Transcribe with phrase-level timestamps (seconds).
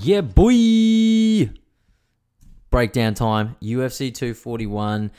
[0.00, 1.50] Yeah, boy.
[2.70, 3.56] Breakdown time.
[3.60, 5.10] UFC 241.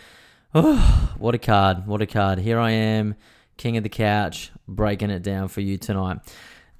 [0.56, 1.86] Oh, what a card.
[1.86, 2.40] What a card.
[2.40, 3.16] Here I am,
[3.58, 6.18] king of the couch, breaking it down for you tonight.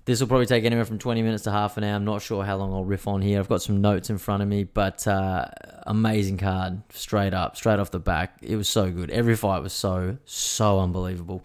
[0.06, 1.96] This will probably take anywhere from 20 minutes to half an hour.
[1.96, 3.40] I'm not sure how long I'll riff on here.
[3.40, 5.48] I've got some notes in front of me, but uh,
[5.88, 8.38] amazing card, straight up, straight off the back.
[8.44, 9.10] It was so good.
[9.10, 11.44] Every fight was so, so unbelievable.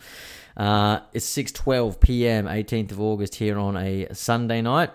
[0.58, 4.90] Uh, it's 6.12 p.m., 18th of August here on a Sunday night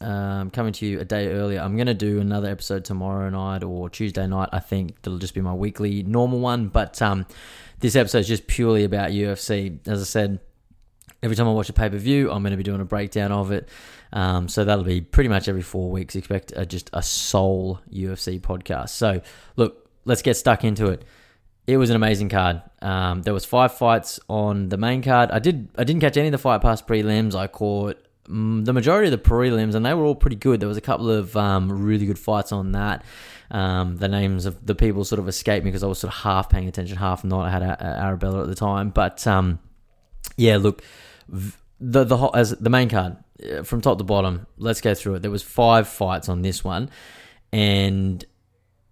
[0.00, 1.60] um, coming to you a day earlier.
[1.60, 4.48] I'm going to do another episode tomorrow night or Tuesday night.
[4.52, 6.68] I think it'll just be my weekly normal one.
[6.68, 7.26] But um,
[7.80, 9.86] this episode is just purely about UFC.
[9.86, 10.40] As I said,
[11.24, 13.32] every time I watch a pay per view, I'm going to be doing a breakdown
[13.32, 13.68] of it.
[14.12, 16.14] Um, so that'll be pretty much every four weeks.
[16.14, 18.90] Expect a, just a sole UFC podcast.
[18.90, 19.22] So
[19.56, 21.02] look, let's get stuck into it.
[21.66, 22.62] It was an amazing card.
[22.82, 25.30] Um, there was five fights on the main card.
[25.30, 27.34] I did I didn't catch any of the Fight Pass prelims.
[27.34, 27.96] I caught
[28.28, 30.60] mm, the majority of the prelims, and they were all pretty good.
[30.60, 33.02] There was a couple of um, really good fights on that.
[33.50, 36.20] Um, the names of the people sort of escaped me because I was sort of
[36.20, 37.46] half paying attention, half not.
[37.46, 39.58] I had a, a Arabella at the time, but um,
[40.36, 40.82] yeah, look,
[41.28, 44.46] the the as the main card uh, from top to bottom.
[44.56, 45.22] Let's go through it.
[45.22, 46.90] There was five fights on this one,
[47.52, 48.24] and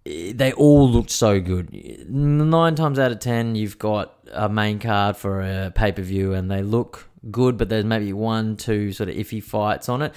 [0.05, 1.73] eh, they all looked so good.
[2.09, 6.33] Nine times out of ten, you've got a main card for a pay per view,
[6.33, 10.13] and they look good, but there's maybe one, two sort of iffy fights on it.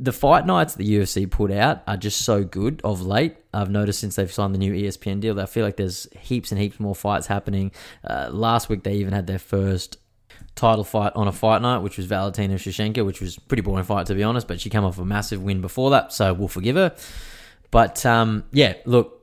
[0.00, 3.36] The fight nights the UFC put out are just so good of late.
[3.52, 6.60] I've noticed since they've signed the new ESPN deal, I feel like there's heaps and
[6.60, 7.72] heaps more fights happening.
[8.04, 9.98] Uh, last week they even had their first
[10.58, 14.06] title fight on a fight night, which was Valentina Shevchenko, which was pretty boring fight
[14.06, 16.76] to be honest, but she came off a massive win before that, so we'll forgive
[16.76, 16.94] her.
[17.70, 19.18] But um, yeah, look,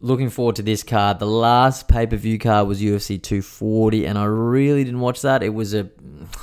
[0.00, 1.18] looking forward to this card.
[1.18, 5.42] The last pay per view card was UFC 240, and I really didn't watch that.
[5.42, 5.90] It was a,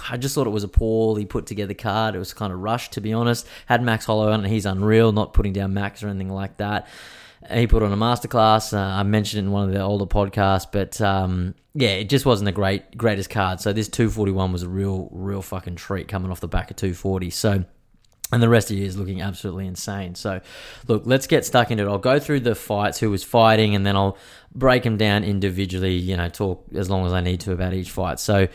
[0.09, 2.15] I just thought it was a poorly put together card.
[2.15, 3.47] It was kind of rushed, to be honest.
[3.65, 5.11] Had Max Hollow on, and he's unreal.
[5.11, 6.87] Not putting down Max or anything like that.
[7.51, 8.73] He put on a masterclass.
[8.73, 12.25] Uh, I mentioned it in one of the older podcasts, but um, yeah, it just
[12.25, 13.59] wasn't the great greatest card.
[13.59, 17.29] So this 241 was a real, real fucking treat coming off the back of 240.
[17.29, 17.65] So
[18.31, 20.15] and the rest of you is looking absolutely insane.
[20.15, 20.41] So,
[20.87, 21.87] look, let's get stuck into it.
[21.87, 24.17] I'll go through the fights, who was fighting, and then I'll
[24.53, 25.93] break them down individually.
[25.93, 28.19] You know, talk as long as I need to about each fight.
[28.19, 28.47] So,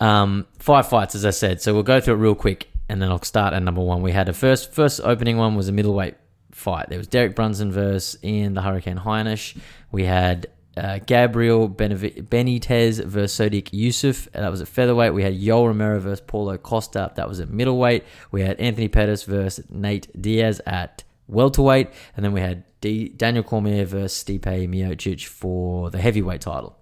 [0.00, 1.60] um, five fights, as I said.
[1.60, 4.00] So we'll go through it real quick, and then I'll start at number one.
[4.00, 6.14] We had a first first opening one was a middleweight
[6.52, 6.88] fight.
[6.88, 9.56] There was Derek Brunson versus Ian the Hurricane Heinisch.
[9.92, 10.46] We had
[10.76, 14.28] uh, Gabriel Benavi- Benitez versus Sodiq Yusuf.
[14.32, 15.14] That was at featherweight.
[15.14, 17.12] We had Yoel Romero versus Paulo Costa.
[17.14, 18.04] That was at middleweight.
[18.30, 21.90] We had Anthony Pettis versus Nate Diaz at welterweight.
[22.16, 26.76] And then we had D- Daniel Cormier versus Stipe Miocic for the heavyweight title.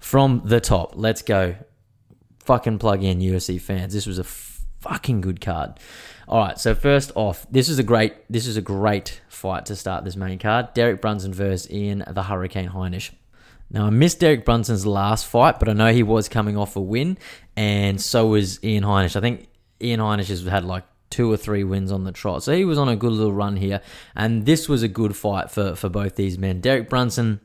[0.00, 1.56] From the top, let's go.
[2.44, 3.92] Fucking plug in UFC fans.
[3.92, 5.78] This was a fucking good card.
[6.28, 9.76] All right, so first off, this is a great this is a great fight to
[9.76, 10.74] start this main card.
[10.74, 13.12] Derek Brunson versus Ian the Hurricane Heinisch.
[13.70, 16.80] Now I missed Derek Brunson's last fight, but I know he was coming off a
[16.80, 17.16] win,
[17.56, 19.14] and so was Ian Heinisch.
[19.14, 19.48] I think
[19.80, 22.76] Ian Heinisch has had like two or three wins on the trot, so he was
[22.78, 23.80] on a good little run here.
[24.16, 26.60] And this was a good fight for for both these men.
[26.60, 27.40] Derek Brunson,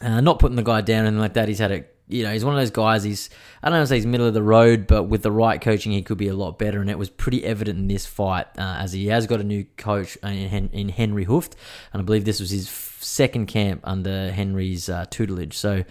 [0.00, 1.48] uh, not putting the guy down and like that.
[1.48, 3.04] He's had a you know, he's one of those guys.
[3.04, 3.30] He's
[3.62, 6.02] I don't know if he's middle of the road, but with the right coaching, he
[6.02, 6.80] could be a lot better.
[6.80, 9.64] And it was pretty evident in this fight, uh, as he has got a new
[9.76, 11.52] coach in, in Henry Hooft,
[11.92, 15.54] and I believe this was his second camp under Henry's uh, tutelage.
[15.54, 15.84] So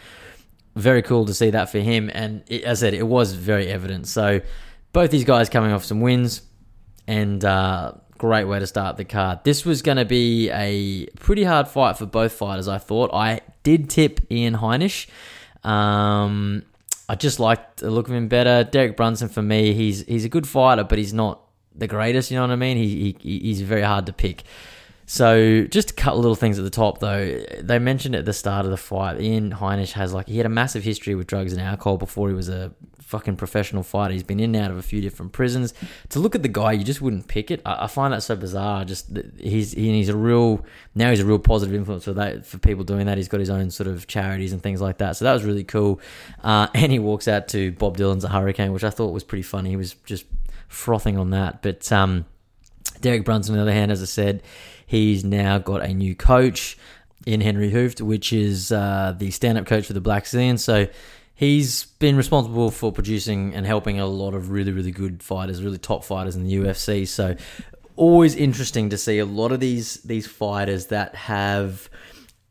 [0.76, 2.10] very cool to see that for him.
[2.14, 4.08] And it, as I said, it was very evident.
[4.08, 4.42] So
[4.94, 6.42] both these guys coming off some wins,
[7.08, 9.40] and uh, great way to start the card.
[9.44, 12.68] This was going to be a pretty hard fight for both fighters.
[12.68, 15.08] I thought I did tip Ian Heinisch.
[15.68, 16.64] Um,
[17.10, 18.64] I just liked the look of him better.
[18.64, 21.42] Derek Brunson for me, he's he's a good fighter, but he's not
[21.76, 22.32] the greatest.
[22.32, 22.78] You know what I mean?
[22.78, 24.44] He, he he's very hard to pick.
[25.10, 27.42] So just a couple little things at the top though.
[27.62, 30.50] They mentioned at the start of the fight, Ian Heinisch has like he had a
[30.50, 34.14] massive history with drugs and alcohol before he was a fucking professional fighter.
[34.14, 35.74] He's been in and out of a few different prisons.
[36.10, 37.62] To look at the guy, you just wouldn't pick it.
[37.66, 38.84] I, I find that so bizarre.
[38.84, 42.58] Just he's he, he's a real now he's a real positive influence for that for
[42.58, 43.16] people doing that.
[43.16, 45.16] He's got his own sort of charities and things like that.
[45.16, 46.02] So that was really cool.
[46.44, 49.44] Uh, and he walks out to Bob Dylan's A Hurricane, which I thought was pretty
[49.44, 49.70] funny.
[49.70, 50.26] He was just
[50.68, 51.62] frothing on that.
[51.62, 52.26] But um,
[53.00, 54.44] Derek Brunson, on the other hand, as I said,
[54.88, 56.78] he's now got a new coach
[57.28, 60.60] in Henry Hooft, which is uh, the stand-up coach for the Blackzilians.
[60.60, 60.88] So
[61.36, 65.78] he's been responsible for producing and helping a lot of really, really good fighters, really
[65.78, 67.06] top fighters in the UFC.
[67.08, 67.36] So
[67.98, 71.90] always interesting to see a lot of these these fighters that have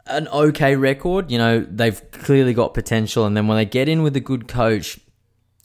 [0.07, 1.31] an okay record.
[1.31, 4.47] You know, they've clearly got potential, and then when they get in with a good
[4.47, 5.01] coach,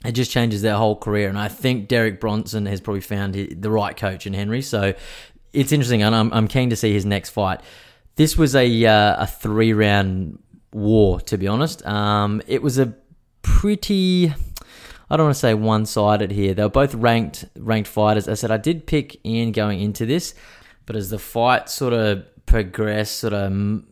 [0.06, 1.30] it just changes their whole career.
[1.30, 4.62] And I think Derek Brunson has probably found the right coach in Henry.
[4.62, 4.94] So
[5.54, 7.62] it's interesting, and I'm, I'm keen to see his next fight.
[8.16, 10.40] This was a uh, a three round
[10.74, 11.86] war, to be honest.
[11.86, 12.94] Um, it was a
[13.42, 14.34] pretty.
[15.10, 16.54] I don't want to say one sided here.
[16.54, 18.28] They were both ranked ranked fighters.
[18.28, 20.34] I said I did pick Ian going into this,
[20.86, 23.52] but as the fight sort of progressed, sort of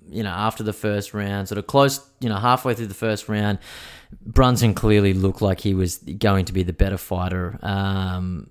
[0.09, 3.27] you know after the first round, sort of close, you know halfway through the first
[3.27, 3.59] round,
[4.25, 7.59] Brunson clearly looked like he was going to be the better fighter.
[7.61, 8.50] Um,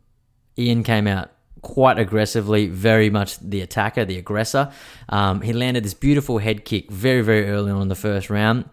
[0.58, 1.30] Ian came out
[1.62, 4.72] quite aggressively, very much the attacker, the aggressor.
[5.08, 8.68] Um, he landed this beautiful head kick very, very early on in the first round.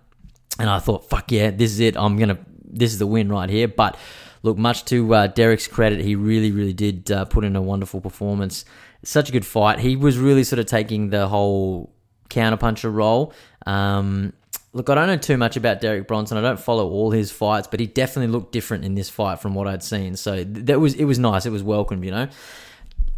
[0.60, 1.98] And I thought, fuck yeah, this is it.
[1.98, 3.68] I'm going to, this is the win right here.
[3.68, 3.98] But
[4.44, 8.02] look, much to uh, Derek's credit, he really, really did uh, put in a wonderful
[8.02, 8.66] performance.
[9.04, 9.80] Such a good fight.
[9.80, 11.94] He was really sort of taking the whole
[12.30, 13.34] counterpuncher role.
[13.66, 14.34] Um,
[14.74, 16.38] look, I don't know too much about Derek Brunson.
[16.38, 19.56] I don't follow all his fights, but he definitely looked different in this fight from
[19.56, 20.16] what I'd seen.
[20.16, 21.46] So that was it was nice.
[21.46, 22.28] It was welcome, you know.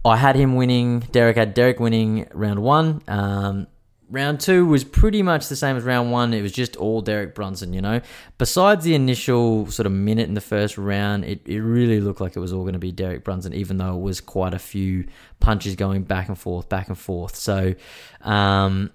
[0.07, 1.01] I had him winning.
[1.11, 3.01] Derek had Derek winning round one.
[3.07, 3.67] Um,
[4.09, 6.33] round two was pretty much the same as round one.
[6.33, 8.01] It was just all Derek Brunson, you know.
[8.37, 12.35] Besides the initial sort of minute in the first round, it, it really looked like
[12.35, 15.05] it was all going to be Derek Brunson, even though it was quite a few
[15.39, 17.35] punches going back and forth, back and forth.
[17.35, 17.75] So,
[18.21, 18.91] um,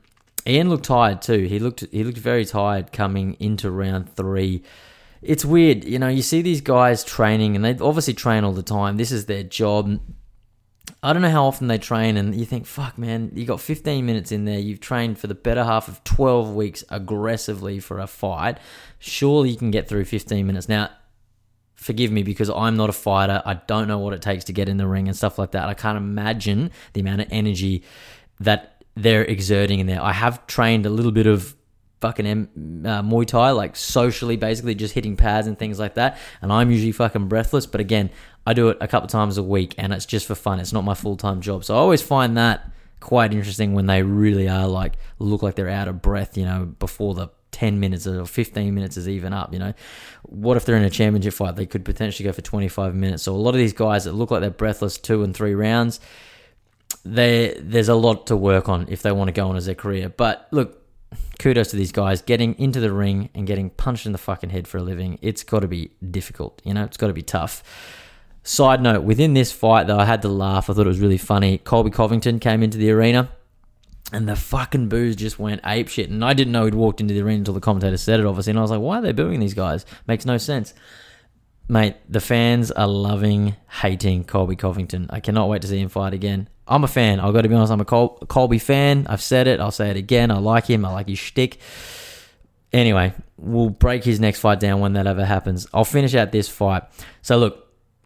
[0.46, 1.44] Ian looked tired too.
[1.44, 4.62] He looked he looked very tired coming into round three.
[5.20, 6.08] It's weird, you know.
[6.08, 8.96] You see these guys training, and they obviously train all the time.
[8.96, 10.00] This is their job.
[11.02, 14.04] I don't know how often they train, and you think, fuck, man, you got 15
[14.04, 14.58] minutes in there.
[14.58, 18.58] You've trained for the better half of 12 weeks aggressively for a fight.
[18.98, 20.68] Surely you can get through 15 minutes.
[20.68, 20.90] Now,
[21.74, 23.42] forgive me because I'm not a fighter.
[23.44, 25.68] I don't know what it takes to get in the ring and stuff like that.
[25.68, 27.84] I can't imagine the amount of energy
[28.40, 30.02] that they're exerting in there.
[30.02, 31.56] I have trained a little bit of
[32.00, 32.26] fucking
[32.84, 36.18] uh, Muay Thai, like socially, basically just hitting pads and things like that.
[36.42, 37.64] And I'm usually fucking breathless.
[37.64, 38.10] But again,
[38.46, 40.60] I do it a couple times a week and it's just for fun.
[40.60, 41.64] It's not my full time job.
[41.64, 45.68] So I always find that quite interesting when they really are like, look like they're
[45.68, 49.52] out of breath, you know, before the 10 minutes or 15 minutes is even up,
[49.52, 49.74] you know.
[50.22, 51.56] What if they're in a championship fight?
[51.56, 53.22] They could potentially go for 25 minutes.
[53.24, 56.00] So a lot of these guys that look like they're breathless two and three rounds,
[57.04, 59.74] they there's a lot to work on if they want to go on as their
[59.74, 60.08] career.
[60.08, 60.82] But look,
[61.38, 64.66] kudos to these guys getting into the ring and getting punched in the fucking head
[64.66, 65.18] for a living.
[65.22, 66.84] It's got to be difficult, you know.
[66.84, 67.62] It's got to be tough.
[68.42, 70.68] Side note: Within this fight, though, I had to laugh.
[70.68, 71.58] I thought it was really funny.
[71.58, 73.30] Colby Covington came into the arena.
[74.12, 76.10] And the fucking boos just went ape shit.
[76.10, 78.50] And I didn't know he'd walked into the arena until the commentator said it, obviously.
[78.50, 79.86] And I was like, why are they booing these guys?
[80.06, 80.74] Makes no sense.
[81.66, 85.06] Mate, the fans are loving, hating Colby Covington.
[85.08, 86.50] I cannot wait to see him fight again.
[86.66, 87.20] I'm a fan.
[87.20, 87.72] I've got to be honest.
[87.72, 89.06] I'm a Col- Colby fan.
[89.08, 89.60] I've said it.
[89.60, 90.30] I'll say it again.
[90.30, 90.84] I like him.
[90.84, 91.58] I like his shtick.
[92.72, 95.66] Anyway, we'll break his next fight down when that ever happens.
[95.72, 96.82] I'll finish out this fight.
[97.22, 97.61] So look,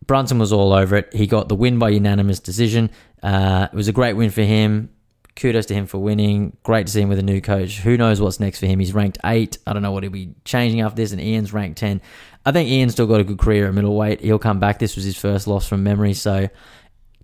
[0.07, 1.13] Brunson was all over it.
[1.13, 2.91] He got the win by unanimous decision.
[3.23, 4.91] Uh, it was a great win for him.
[5.35, 6.57] Kudos to him for winning.
[6.63, 7.79] Great to see him with a new coach.
[7.81, 8.79] Who knows what's next for him?
[8.79, 9.59] He's ranked eight.
[9.67, 12.01] I don't know what he'll be changing after this, and Ian's ranked ten.
[12.47, 14.21] I think Ian's still got a good career at middleweight.
[14.21, 14.79] He'll come back.
[14.79, 16.49] This was his first loss from memory, so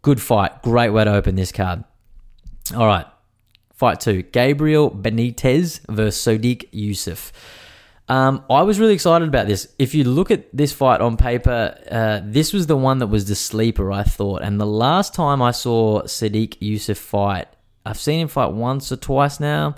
[0.03, 0.61] good fight.
[0.63, 1.85] Great way to open this card.
[2.77, 3.07] All right,
[3.73, 7.33] fight two: Gabriel Benitez versus Sodiq Yusuf.
[8.09, 9.69] Um, I was really excited about this.
[9.79, 13.27] If you look at this fight on paper, uh, this was the one that was
[13.27, 14.43] the sleeper, I thought.
[14.43, 17.49] And the last time I saw Sodiq Yusuf fight,
[17.87, 19.77] I've seen him fight once or twice now.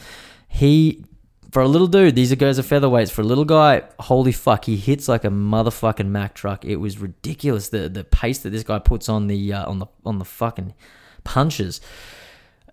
[0.48, 1.04] He,
[1.52, 3.10] for a little dude, these are guys are featherweights.
[3.10, 6.64] For a little guy, holy fuck, he hits like a motherfucking Mack truck.
[6.64, 9.86] It was ridiculous the the pace that this guy puts on the uh, on the
[10.04, 10.74] on the fucking
[11.24, 11.80] punches.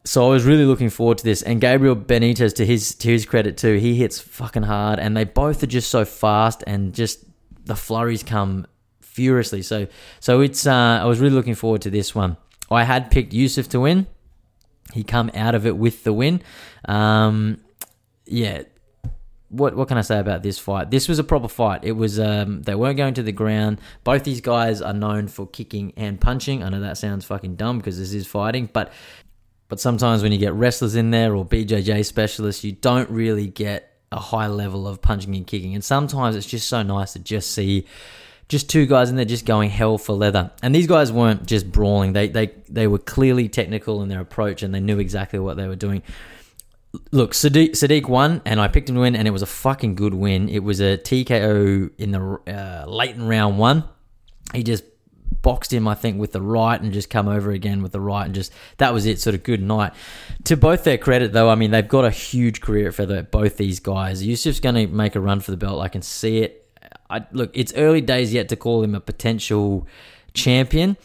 [0.04, 1.42] So I was really looking forward to this.
[1.44, 5.26] And Gabriel Benitez, to his to his credit too, he hits fucking hard, and they
[5.26, 7.24] both are just so fast, and just
[7.66, 8.66] the flurries come
[9.00, 9.62] furiously.
[9.62, 9.88] So
[10.20, 12.38] so it's uh, I was really looking forward to this one.
[12.70, 14.08] I had picked Yusuf to win.
[14.94, 16.42] He come out of it with the win.
[16.86, 17.62] Um,
[18.26, 18.64] yeah.
[19.50, 20.90] What what can I say about this fight?
[20.92, 21.84] This was a proper fight.
[21.84, 23.82] It was um, they weren't going to the ground.
[24.06, 26.64] Both these guys are known for kicking and punching.
[26.64, 28.94] I know that sounds fucking dumb because this is fighting, but
[29.72, 33.98] but sometimes when you get wrestlers in there or BJJ specialists, you don't really get
[34.12, 35.76] a high level of punching and kicking.
[35.76, 37.88] And sometimes it's just so nice to just see
[38.50, 40.52] just two guys in there just going hell for leather.
[40.62, 42.12] And these guys weren't just brawling.
[42.12, 45.70] They they they were clearly technical in their approach and they knew exactly what they
[45.70, 46.04] were doing.
[47.14, 49.96] Look, Sodiq, Sodiq won, and I picked him to win, and it was a fucking
[49.96, 50.50] good win.
[50.50, 53.86] It was a TKO in the uh, late in round one.
[54.54, 54.84] He just
[55.42, 58.26] boxed him, I think, with the right and just come over again with the right
[58.26, 59.20] and just that was it.
[59.20, 59.94] Sort of good night.
[60.46, 63.32] To both their credit, though, I mean they've got a huge career featherweight.
[63.32, 64.26] Both these guys.
[64.26, 65.82] Yusuf's going to make a run for the belt.
[65.82, 66.70] I can see it.
[67.10, 67.52] I look.
[67.54, 69.88] It's early days yet to call him a potential
[70.34, 70.98] champion.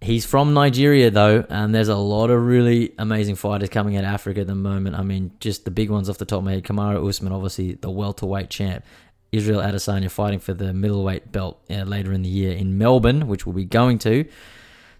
[0.00, 4.10] He's from Nigeria though, and there's a lot of really amazing fighters coming out of
[4.10, 4.94] Africa at the moment.
[4.94, 6.62] I mean, just the big ones off the top of my head.
[6.62, 8.84] Kamaru Usman, obviously the welterweight champ.
[9.32, 13.46] Israel Adesanya fighting for the middleweight belt uh, later in the year in Melbourne, which
[13.46, 14.26] we'll be going to.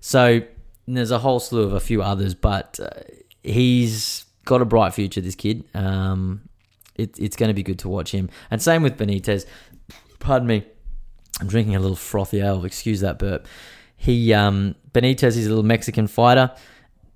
[0.00, 0.42] So
[0.86, 2.90] there's a whole slew of a few others, but uh,
[3.42, 5.20] he's got a bright future.
[5.20, 6.48] This kid, um,
[6.94, 8.28] it, it's going to be good to watch him.
[8.50, 9.46] And same with Benitez.
[10.18, 10.64] Pardon me,
[11.40, 12.64] I'm drinking a little frothy ale.
[12.64, 13.46] Excuse that burp.
[13.96, 16.52] He um, Benitez is a little Mexican fighter.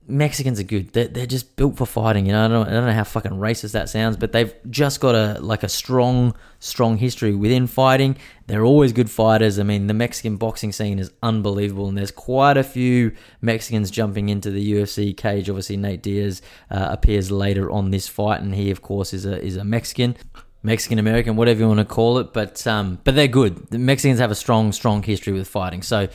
[0.09, 0.93] Mexicans are good.
[0.93, 2.27] They're, they're just built for fighting.
[2.27, 5.01] You know, I don't, I don't know how fucking racist that sounds, but they've just
[5.01, 8.17] got a like a strong, strong history within fighting.
[8.49, 9.61] They're always good fighters.
[9.61, 14.29] I mean, the Mexican boxing scene is unbelievable, and there's quite a few Mexicans jumping
[14.29, 15.49] into the UFC cage.
[15.49, 19.41] Obviously, Nate Diaz uh, appears later on this fight, and he, of course, is a
[19.41, 20.17] is a Mexican.
[20.65, 23.69] Mexican American, whatever you want to call it, but um, but they're good.
[23.71, 25.83] The Mexicans have a strong, strong history with fighting.
[25.83, 26.09] So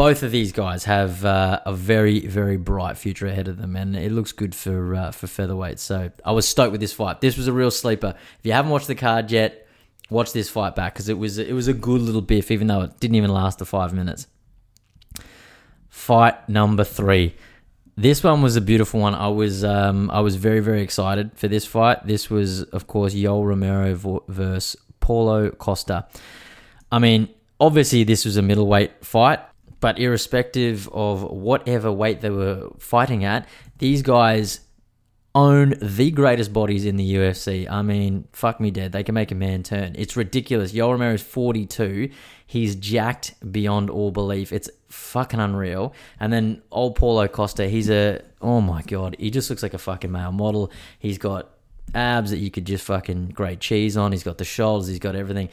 [0.00, 3.94] both of these guys have uh, a very, very bright future ahead of them, and
[3.94, 5.78] it looks good for uh, for featherweight.
[5.78, 7.20] So I was stoked with this fight.
[7.20, 8.14] This was a real sleeper.
[8.38, 9.68] If you haven't watched the card yet,
[10.08, 12.80] watch this fight back because it was it was a good little biff, even though
[12.80, 14.26] it didn't even last the five minutes.
[15.90, 17.34] Fight number three.
[17.94, 19.14] This one was a beautiful one.
[19.14, 22.06] I was um, I was very very excited for this fight.
[22.06, 26.08] This was of course Yoel Romero versus Paulo Costa.
[26.90, 27.28] I mean,
[27.60, 29.40] obviously this was a middleweight fight,
[29.80, 34.60] but irrespective of whatever weight they were fighting at, these guys
[35.34, 37.70] own the greatest bodies in the UFC.
[37.70, 38.92] I mean, fuck me dead.
[38.92, 39.94] They can make a man turn.
[39.96, 40.72] It's ridiculous.
[40.72, 42.10] Yoel Romero is 42.
[42.46, 44.52] He's jacked beyond all belief.
[44.52, 45.94] It's fucking unreal.
[46.18, 49.78] And then old Paulo Costa, he's a, oh my God, he just looks like a
[49.78, 50.72] fucking male model.
[50.98, 51.48] He's got
[51.94, 54.10] abs that you could just fucking grate cheese on.
[54.10, 54.88] He's got the shoulders.
[54.88, 55.48] He's got everything.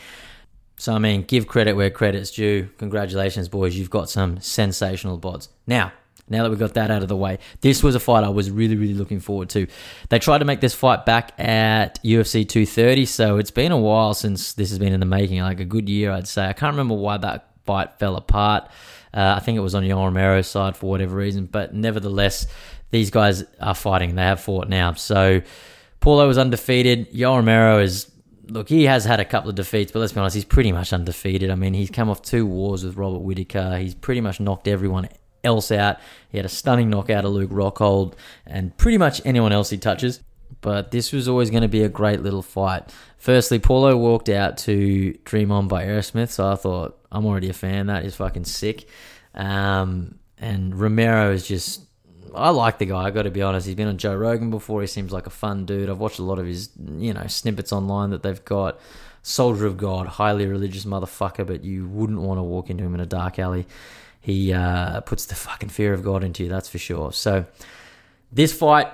[0.79, 2.69] So, I mean, give credit where credit's due.
[2.77, 3.75] Congratulations, boys.
[3.75, 5.47] You've got some sensational bods.
[5.65, 5.91] Now,
[6.29, 8.51] now that we got that out of the way, this was a fight I was
[8.51, 9.65] really, really looking forward to.
[10.09, 14.13] They tried to make this fight back at UFC 230, so it's been a while
[14.13, 16.45] since this has been in the making, like a good year, I'd say.
[16.45, 18.69] I can't remember why that fight fell apart.
[19.13, 22.45] Uh, I think it was on Yoel Romero's side for whatever reason, but nevertheless,
[22.91, 24.15] these guys are fighting.
[24.15, 24.93] They have fought now.
[24.93, 25.41] So,
[26.01, 27.11] Paulo was undefeated.
[27.11, 28.11] Yoel Romero is
[28.49, 30.93] look, he has had a couple of defeats, but let's be honest, he's pretty much
[30.93, 31.49] undefeated.
[31.49, 33.77] I mean, he's come off two wars with Robert Whitaker.
[33.77, 35.09] He's pretty much knocked everyone
[35.43, 35.97] else out.
[36.29, 38.13] He had a stunning knockout of Luke Rockhold
[38.45, 40.21] and pretty much anyone else he touches.
[40.61, 42.91] But this was always going to be a great little fight.
[43.17, 47.53] Firstly, Paulo walked out to Dream On by Aerosmith, so I thought, I'm already a
[47.53, 47.87] fan.
[47.87, 48.87] That is fucking sick.
[49.35, 51.86] Um, and Romero is just
[52.37, 53.03] I like the guy.
[53.03, 53.65] I got to be honest.
[53.65, 54.81] He's been on Joe Rogan before.
[54.81, 55.89] He seems like a fun dude.
[55.89, 58.79] I've watched a lot of his, you know, snippets online that they've got.
[59.23, 63.01] Soldier of God, highly religious motherfucker, but you wouldn't want to walk into him in
[63.01, 63.67] a dark alley.
[64.21, 67.11] He uh, puts the fucking fear of God into you, that's for sure.
[67.11, 67.45] So,
[68.31, 68.87] this fight,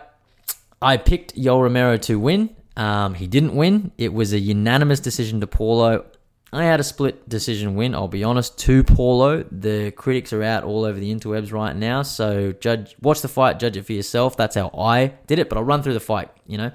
[0.82, 2.56] I picked Yoel Romero to win.
[2.76, 3.92] Um, he didn't win.
[3.98, 6.06] It was a unanimous decision to Paulo.
[6.54, 9.44] I had a split decision win, I'll be honest, to Paulo.
[9.52, 13.60] The critics are out all over the interwebs right now, so judge watch the fight,
[13.60, 14.38] judge it for yourself.
[14.38, 16.72] That's how I did it, but I'll run through the fight, you know.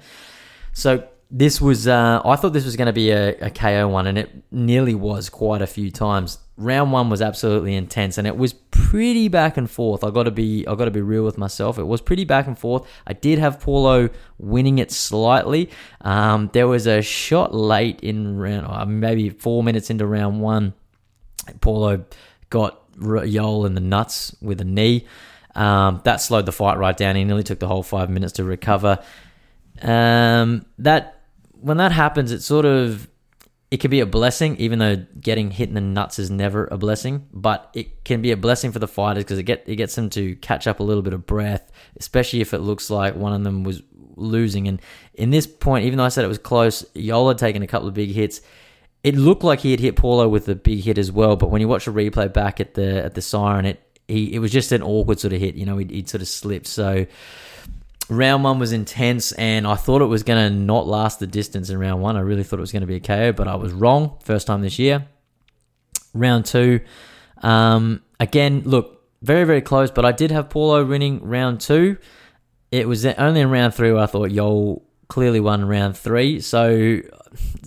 [0.73, 4.07] So this was uh, I thought this was going to be a, a KO one,
[4.07, 6.39] and it nearly was quite a few times.
[6.57, 10.03] Round one was absolutely intense, and it was pretty back and forth.
[10.03, 11.77] I got to be I got to be real with myself.
[11.77, 12.87] It was pretty back and forth.
[13.05, 14.09] I did have Paulo
[14.39, 15.69] winning it slightly.
[16.01, 20.73] Um, there was a shot late in round, uh, maybe four minutes into round one.
[21.61, 22.05] Paulo
[22.49, 25.05] got Yoel in the nuts with a knee.
[25.53, 27.15] Um, that slowed the fight right down.
[27.15, 28.99] He nearly took the whole five minutes to recover.
[29.81, 31.18] Um, that
[31.61, 33.09] when that happens, it sort of
[33.71, 36.77] it can be a blessing, even though getting hit in the nuts is never a
[36.77, 37.27] blessing.
[37.31, 40.09] But it can be a blessing for the fighters because it get it gets them
[40.11, 43.43] to catch up a little bit of breath, especially if it looks like one of
[43.43, 43.83] them was
[44.15, 44.67] losing.
[44.67, 44.81] And
[45.13, 47.87] in this point, even though I said it was close, Yoel had taken a couple
[47.87, 48.41] of big hits.
[49.03, 51.61] It looked like he had hit Paulo with a big hit as well, but when
[51.61, 54.71] you watch the replay back at the at the siren, it he it was just
[54.71, 55.55] an awkward sort of hit.
[55.55, 56.67] You know, he'd, he'd sort of slipped.
[56.67, 57.05] So
[58.09, 61.69] round one was intense, and I thought it was going to not last the distance
[61.69, 62.17] in round one.
[62.17, 64.17] I really thought it was going to be a KO, but I was wrong.
[64.23, 65.07] First time this year.
[66.13, 66.81] Round two,
[67.43, 71.97] um, again, look, very, very close, but I did have Paulo winning round two.
[72.71, 76.39] It was only in round three where I thought Yoel clearly won round three.
[76.39, 77.01] So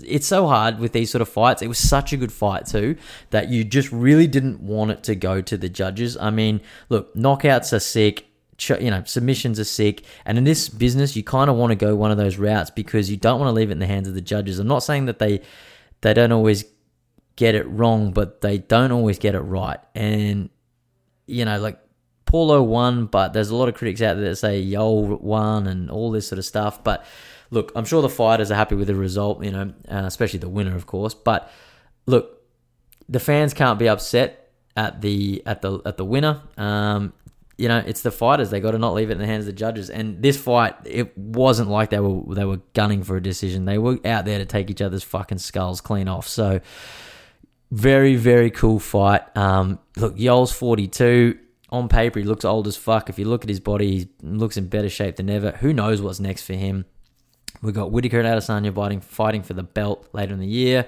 [0.02, 1.62] it's so hard with these sort of fights.
[1.62, 2.96] It was such a good fight too
[3.30, 6.16] that you just really didn't want it to go to the judges.
[6.16, 8.26] I mean, look, knockouts are sick.
[8.68, 11.96] You know, submissions are sick, and in this business, you kind of want to go
[11.96, 14.14] one of those routes because you don't want to leave it in the hands of
[14.14, 14.58] the judges.
[14.58, 15.40] I'm not saying that they
[16.02, 16.64] they don't always
[17.36, 19.80] get it wrong, but they don't always get it right.
[19.94, 20.50] And
[21.26, 21.78] you know, like
[22.26, 25.90] Paulo won, but there's a lot of critics out there that say Yoel won and
[25.90, 26.82] all this sort of stuff.
[26.84, 27.04] But
[27.50, 30.48] look, I'm sure the fighters are happy with the result, you know, uh, especially the
[30.48, 31.14] winner, of course.
[31.14, 31.50] But
[32.06, 32.42] look,
[33.08, 36.42] the fans can't be upset at the at the at the winner.
[36.56, 37.12] Um,
[37.56, 38.50] you know, it's the fighters.
[38.50, 39.90] They got to not leave it in the hands of the judges.
[39.90, 43.64] And this fight, it wasn't like they were they were gunning for a decision.
[43.64, 46.28] They were out there to take each other's fucking skulls clean off.
[46.28, 46.60] So
[47.70, 49.22] very very cool fight.
[49.36, 51.38] Um, look, Yoel's 42.
[51.70, 53.08] On paper, he looks old as fuck.
[53.08, 55.52] If you look at his body, he looks in better shape than ever.
[55.52, 56.84] Who knows what's next for him?
[57.62, 60.86] We've got Whitaker and Adesanya fighting, fighting for the belt later in the year.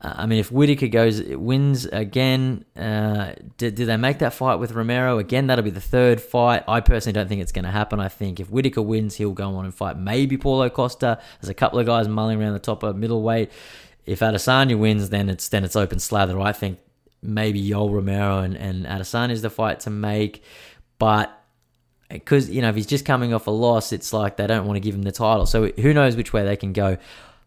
[0.00, 4.56] Uh, I mean, if Whitaker goes wins again, uh, do, do they make that fight
[4.56, 5.48] with Romero again?
[5.48, 6.62] That'll be the third fight.
[6.68, 7.98] I personally don't think it's going to happen.
[7.98, 11.20] I think if Whitaker wins, he'll go on and fight maybe Paulo Costa.
[11.40, 13.50] There's a couple of guys mulling around the top of middleweight.
[14.06, 16.40] If Adesanya wins, then it's then it's open slather.
[16.40, 16.78] I think
[17.20, 20.42] maybe Yoel Romero and, and Adesanya is the fight to make,
[20.98, 21.34] but
[22.08, 24.76] because you know if he's just coming off a loss, it's like they don't want
[24.76, 25.46] to give him the title.
[25.46, 26.96] So who knows which way they can go.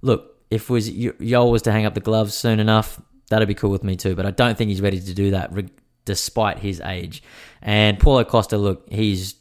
[0.01, 3.72] Look, if was Yoel was to hang up the gloves soon enough, that'd be cool
[3.72, 4.13] with me too.
[4.13, 5.70] But I don't think he's ready to do that, re-
[6.05, 7.24] despite his age.
[7.62, 9.36] And Paulo Costa, look, he's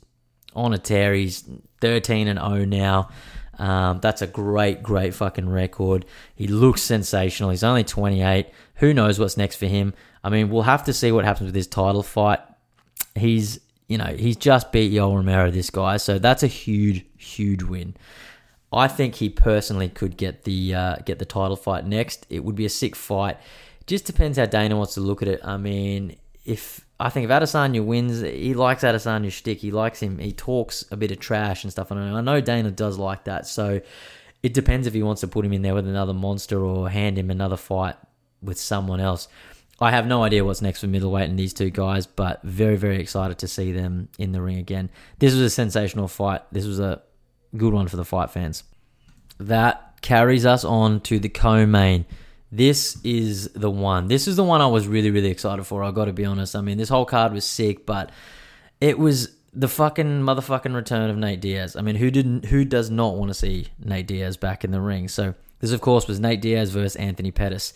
[0.55, 1.13] on a tear.
[1.13, 1.45] He's
[1.81, 3.11] thirteen and zero now.
[3.59, 6.07] Um, that's a great, great fucking record.
[6.35, 7.51] He looks sensational.
[7.51, 8.47] He's only 28.
[8.77, 9.93] Who knows what's next for him?
[10.25, 12.41] I mean, we'll have to see what happens with his title fight.
[13.15, 17.63] He's, you know, he's just beat Yoel Romero, this guy, so that's a huge, huge
[17.63, 17.95] win.
[18.73, 22.27] I think he personally could get the uh, get the title fight next.
[22.31, 23.39] It would be a sick fight.
[23.87, 25.41] Just depends how Dana wants to look at it.
[25.43, 29.59] I mean, if I think if Adesanya wins, he likes Adesanya's shtick.
[29.59, 30.19] He likes him.
[30.19, 31.91] He talks a bit of trash and stuff.
[31.91, 33.47] And I know Dana does like that.
[33.47, 33.81] So
[34.43, 37.19] it depends if he wants to put him in there with another monster or hand
[37.19, 37.97] him another fight
[38.43, 39.29] with someone else.
[39.81, 43.01] I have no idea what's next for middleweight and these two guys, but very, very
[43.01, 44.91] excited to see them in the ring again.
[45.19, 46.43] This was a sensational fight.
[46.53, 47.01] This was a
[47.57, 48.65] good one for the fight fans.
[49.39, 52.07] That carries us on to the co-main.
[52.53, 54.09] This is the one.
[54.09, 55.83] This is the one I was really, really excited for.
[55.83, 56.57] I got to be honest.
[56.57, 58.11] I mean, this whole card was sick, but
[58.81, 61.77] it was the fucking motherfucking return of Nate Diaz.
[61.77, 62.47] I mean, who didn't?
[62.47, 65.09] Who does not want to see Nate Diaz back in the ring?
[65.09, 67.73] So this, of course, was Nate Diaz versus Anthony Pettis.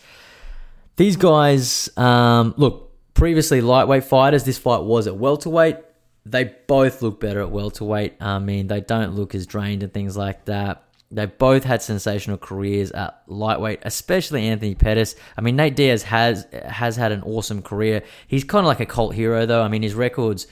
[0.97, 4.43] These guys, um, look, previously lightweight fighters.
[4.43, 5.77] This fight was at welterweight.
[6.25, 8.15] They both look better at welterweight.
[8.19, 10.83] I mean, they don't look as drained and things like that.
[11.11, 15.15] They've both had sensational careers at lightweight, especially Anthony Pettis.
[15.37, 18.03] I mean, Nate Diaz has has had an awesome career.
[18.27, 19.61] He's kind of like a cult hero, though.
[19.61, 20.47] I mean, his records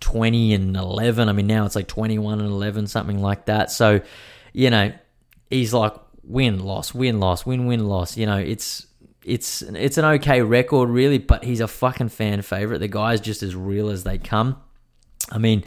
[0.00, 1.28] twenty and eleven.
[1.28, 3.70] I mean, now it's like twenty one and eleven, something like that.
[3.70, 4.00] So,
[4.52, 4.92] you know,
[5.48, 8.16] he's like win loss, win loss, win win loss.
[8.16, 8.86] You know, it's
[9.24, 12.80] it's it's an okay record, really, but he's a fucking fan favorite.
[12.80, 14.56] The guy's just as real as they come.
[15.34, 15.64] I mean,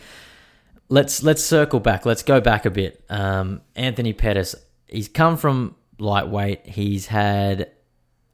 [0.89, 2.05] let's let's circle back.
[2.05, 3.03] Let's go back a bit.
[3.09, 4.55] Um, Anthony Pettis,
[4.87, 6.65] he's come from lightweight.
[6.65, 7.71] He's had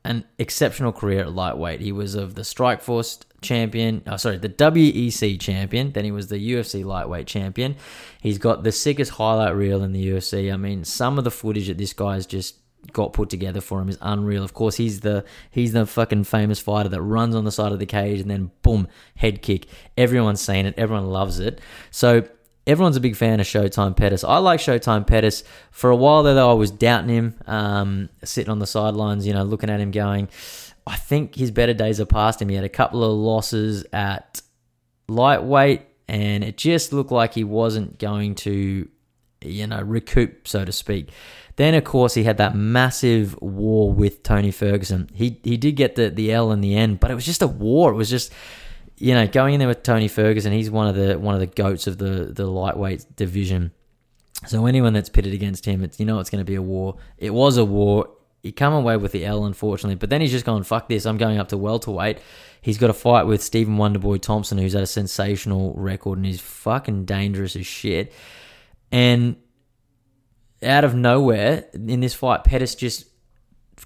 [0.05, 1.81] an exceptional career at lightweight.
[1.81, 4.03] He was of the Strikeforce champion.
[4.05, 5.91] Oh, sorry, the WEC champion.
[5.91, 7.75] Then he was the UFC lightweight champion.
[8.21, 10.53] He's got the sickest highlight reel in the UFC.
[10.53, 12.55] I mean, some of the footage that this guy guy's just
[12.91, 14.43] got put together for him is unreal.
[14.43, 17.79] Of course, he's the he's the fucking famous fighter that runs on the side of
[17.79, 19.67] the cage and then boom, head kick.
[19.97, 20.75] Everyone's seen it.
[20.77, 21.61] Everyone loves it.
[21.91, 22.27] So
[22.65, 24.23] everyone's a big fan of Showtime Pettis.
[24.23, 25.43] I like Showtime Pettis.
[25.71, 29.33] For a while there, though, I was doubting him, um, sitting on the sidelines, you
[29.33, 30.29] know, looking at him going,
[30.85, 32.49] I think his better days are past him.
[32.49, 34.41] He had a couple of losses at
[35.07, 38.87] lightweight, and it just looked like he wasn't going to,
[39.41, 41.09] you know, recoup, so to speak.
[41.55, 45.09] Then, of course, he had that massive war with Tony Ferguson.
[45.13, 47.47] He he did get the, the L in the end, but it was just a
[47.47, 47.91] war.
[47.91, 48.31] It was just
[48.97, 51.47] you know, going in there with Tony Ferguson, he's one of the one of the
[51.47, 53.71] goats of the the lightweight division.
[54.47, 56.97] So anyone that's pitted against him, it's you know it's going to be a war.
[57.17, 58.09] It was a war.
[58.41, 61.05] He come away with the L, unfortunately, but then he's just gone fuck this.
[61.05, 62.19] I'm going up to welterweight.
[62.61, 66.41] He's got a fight with Stephen Wonderboy Thompson, who's had a sensational record and he's
[66.41, 68.13] fucking dangerous as shit.
[68.91, 69.37] And
[70.63, 73.05] out of nowhere in this fight, Pettis just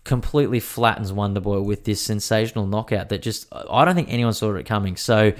[0.04, 4.66] completely flattens Wonderboy with this sensational knockout that just I don't think anyone saw it
[4.66, 4.96] coming.
[4.96, 5.34] So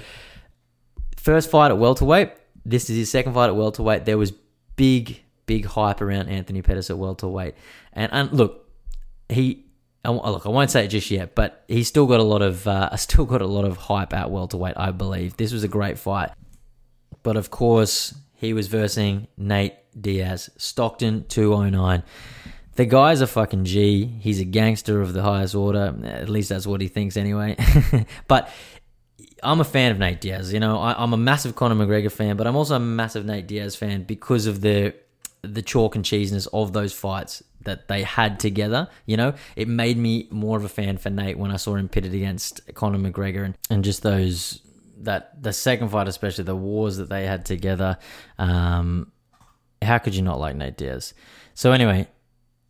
[1.16, 2.32] first fight at welterweight,
[2.64, 4.04] this is his second fight at welterweight.
[4.04, 4.32] There was
[4.76, 7.54] big big hype around Anthony Pettis at welterweight.
[7.92, 8.68] And, and look,
[9.28, 9.64] he
[10.04, 12.66] I look, I won't say it just yet, but he's still got a lot of
[12.66, 14.74] uh, still got a lot of hype at welterweight.
[14.76, 16.30] I believe this was a great fight,
[17.22, 22.04] but of course he was versing Nate Diaz, Stockton two oh nine.
[22.76, 24.06] The guy's a fucking G.
[24.06, 25.96] He's a gangster of the highest order.
[26.04, 27.56] At least that's what he thinks anyway.
[28.28, 28.48] but
[29.42, 30.52] I'm a fan of Nate Diaz.
[30.52, 33.48] You know, I, I'm a massive Conor McGregor fan, but I'm also a massive Nate
[33.48, 34.94] Diaz fan because of the
[35.42, 38.88] the chalk and cheesiness of those fights that they had together.
[39.06, 41.88] You know, it made me more of a fan for Nate when I saw him
[41.88, 44.60] pitted against Conor McGregor and, and just those
[45.02, 47.98] that the second fight, especially the wars that they had together.
[48.38, 49.12] Um,
[49.82, 51.14] how could you not like Nate Diaz?
[51.54, 52.08] So anyway,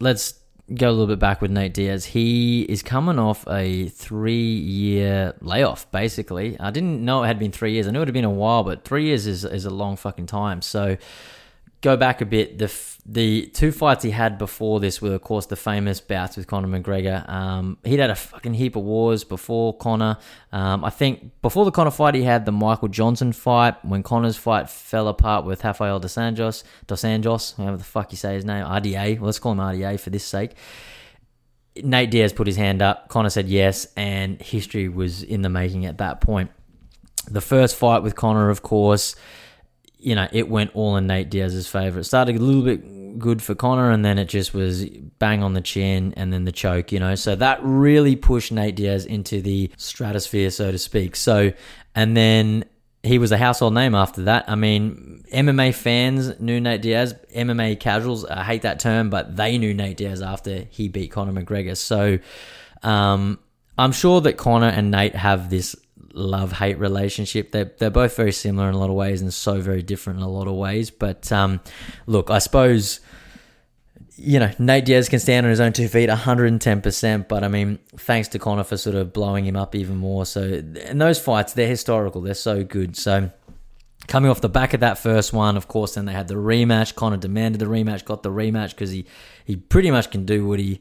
[0.00, 0.34] let's
[0.74, 2.04] go a little bit back with Nate Diaz.
[2.04, 5.90] He is coming off a three-year layoff.
[5.90, 7.86] Basically, I didn't know it had been three years.
[7.86, 10.26] I knew it had been a while, but three years is is a long fucking
[10.26, 10.60] time.
[10.60, 10.96] So
[11.80, 12.58] go back a bit.
[12.58, 12.72] The
[13.06, 16.68] the two fights he had before this were, of course, the famous bouts with Conor
[16.68, 17.28] McGregor.
[17.28, 20.18] Um, he'd had a fucking heap of wars before Conor.
[20.52, 23.82] Um, I think before the Conor fight, he had the Michael Johnson fight.
[23.84, 28.18] When Conor's fight fell apart with Rafael dos Anjos, dos Anjos, whatever the fuck you
[28.18, 29.18] say his name, RDA.
[29.18, 30.54] Well, let's call him RDA for this sake.
[31.82, 33.08] Nate Diaz put his hand up.
[33.08, 36.50] Conor said yes, and history was in the making at that point.
[37.30, 39.14] The first fight with Conor, of course,
[39.98, 42.00] you know, it went all in Nate Diaz's favor.
[42.00, 44.86] It started a little bit good for Conor, and then it just was
[45.18, 46.92] bang on the chin, and then the choke.
[46.92, 51.16] You know, so that really pushed Nate Diaz into the stratosphere, so to speak.
[51.16, 51.52] So,
[51.94, 52.64] and then
[53.02, 54.44] he was a household name after that.
[54.48, 57.14] I mean, MMA fans knew Nate Diaz.
[57.34, 61.32] MMA casuals, I hate that term, but they knew Nate Diaz after he beat Conor
[61.32, 61.76] McGregor.
[61.76, 62.18] So,
[62.82, 63.38] um,
[63.76, 65.76] I'm sure that Conor and Nate have this
[66.12, 67.52] love hate relationship.
[67.52, 70.24] They're, they're both very similar in a lot of ways and so very different in
[70.24, 70.90] a lot of ways.
[70.90, 71.60] But um,
[72.06, 73.00] look, I suppose,
[74.16, 77.28] you know, Nate Diaz can stand on his own two feet 110%.
[77.28, 80.26] But I mean, thanks to Conor for sort of blowing him up even more.
[80.26, 82.96] So, and those fights, they're historical, they're so good.
[82.96, 83.30] So,
[84.06, 86.94] Coming off the back of that first one, of course, then they had the rematch.
[86.94, 89.04] Conor demanded the rematch, got the rematch because he,
[89.44, 90.80] he pretty much can do what he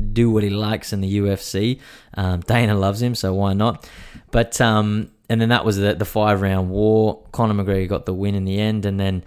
[0.00, 1.80] do what he likes in the UFC.
[2.14, 3.88] Um, Dana loves him, so why not?
[4.30, 7.22] But um, and then that was the, the five round war.
[7.32, 9.24] Conor McGregor got the win in the end, and then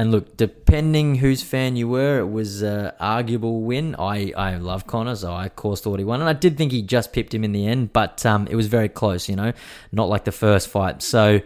[0.00, 3.94] and look, depending whose fan you were, it was an arguable win.
[3.98, 6.72] I, I love Conor, so I of course thought he won, and I did think
[6.72, 9.52] he just pipped him in the end, but um, it was very close, you know,
[9.92, 11.02] not like the first fight.
[11.02, 11.40] So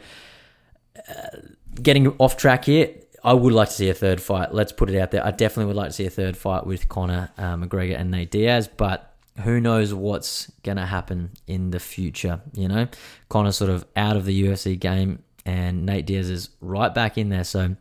[1.09, 1.37] uh,
[1.83, 4.53] getting off track here, I would like to see a third fight.
[4.53, 5.25] Let's put it out there.
[5.25, 8.31] I definitely would like to see a third fight with Conor uh, McGregor and Nate
[8.31, 12.87] Diaz, but who knows what's going to happen in the future, you know?
[13.31, 17.31] Conor's sort of out of the UFC game, and Nate Diaz is right back in
[17.31, 17.75] there, so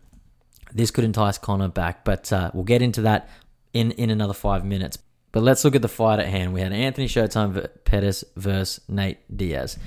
[0.73, 3.29] this could entice Conor back, but uh, we'll get into that
[3.73, 4.97] in, in another five minutes.
[5.33, 6.53] But let's look at the fight at hand.
[6.53, 9.77] We had Anthony Showtime Pettis versus Nate Diaz.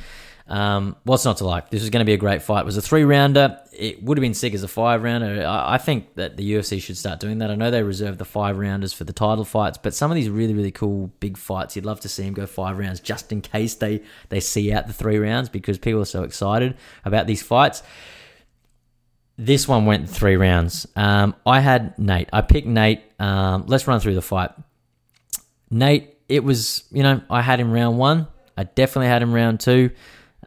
[0.48, 1.70] Um, what's not to like?
[1.70, 2.60] This was going to be a great fight.
[2.60, 3.58] It was a three rounder.
[3.78, 5.44] It would have been sick as a five rounder.
[5.46, 7.50] I, think that the UFC should start doing that.
[7.50, 10.30] I know they reserve the five rounders for the title fights, but some of these
[10.30, 13.42] really, really cool big fights, you'd love to see them go five rounds just in
[13.42, 17.42] case they, they see out the three rounds because people are so excited about these
[17.42, 17.82] fights.
[19.38, 20.86] This one went three rounds.
[20.96, 22.30] Um, I had Nate.
[22.32, 23.02] I picked Nate.
[23.18, 24.50] Um, let's run through the fight.
[25.70, 28.28] Nate, it was, you know, I had him round one.
[28.56, 29.90] I definitely had him round two.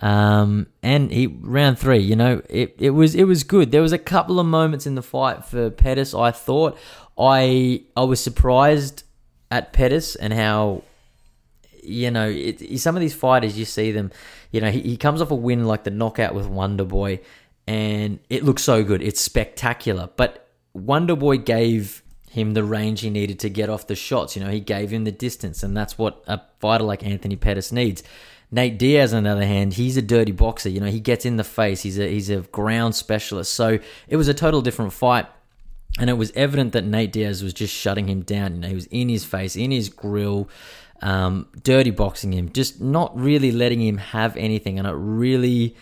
[0.02, 3.72] Um, and he round three, you know, it, it was it was good.
[3.72, 6.14] There was a couple of moments in the fight for Pettis.
[6.14, 6.78] I thought
[7.18, 9.04] I I was surprised
[9.52, 10.84] at Pettis and how
[11.84, 14.12] you know it, some of these fighters you see them,
[14.52, 17.20] you know, he, he comes off a win like the knockout with Wonder Boy,
[17.68, 19.02] and it looks so good.
[19.02, 23.96] It's spectacular, but Wonder Boy gave him the range he needed to get off the
[23.96, 24.36] shots.
[24.36, 27.72] You know, he gave him the distance, and that's what a fighter like Anthony Pettis
[27.72, 28.04] needs.
[28.52, 30.70] Nate Diaz, on the other hand, he's a dirty boxer.
[30.70, 31.82] You know, he gets in the face.
[31.82, 33.54] He's a he's a ground specialist.
[33.54, 35.28] So it was a total different fight.
[36.00, 38.56] And it was evident that Nate Diaz was just shutting him down.
[38.56, 40.48] You know, he was in his face, in his grill,
[41.02, 44.78] um, dirty boxing him, just not really letting him have anything.
[44.78, 45.76] And it really,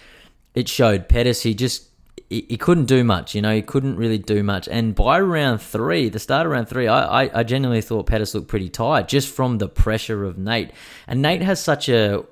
[0.56, 1.10] it showed.
[1.10, 1.89] Pettis, he just,
[2.30, 3.36] he, couldn't do much.
[3.36, 4.67] You know, he couldn't really do much.
[4.69, 8.34] And by round three, the start of round three, I, I, I genuinely thought Pettis
[8.34, 10.71] looked pretty tired just from the pressure of Nate.
[11.06, 12.25] And Nate has such a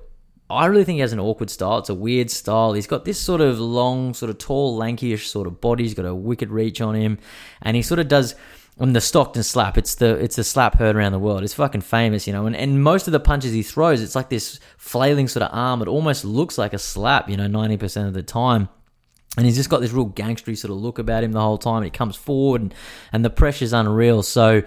[0.48, 1.78] I really think he has an awkward style.
[1.78, 2.72] It's a weird style.
[2.72, 5.82] He's got this sort of long, sort of tall, lankyish sort of body.
[5.82, 7.18] He's got a wicked reach on him,
[7.62, 8.36] and he sort of does
[8.78, 9.76] on the Stockton slap.
[9.76, 11.42] It's the it's the slap heard around the world.
[11.42, 12.46] It's fucking famous, you know.
[12.46, 15.82] And and most of the punches he throws, it's like this flailing sort of arm.
[15.82, 18.68] It almost looks like a slap, you know, ninety percent of the time.
[19.36, 21.82] and he's just got this real gangstery sort of look about him the whole time.
[21.82, 22.74] He comes forward, and,
[23.12, 24.22] and the pressure's unreal.
[24.22, 24.62] So